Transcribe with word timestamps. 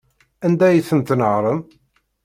Anda 0.45 0.65
ay 0.67 0.79
ten-tnehṛem? 0.89 1.59